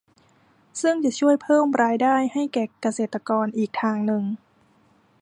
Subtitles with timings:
[0.81, 4.23] ซึ่งจะช่วยเพิ่มรายได้ให้แก่เกษตรกรอีกทางหนึ่ง